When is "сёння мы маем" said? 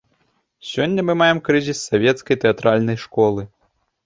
0.69-1.41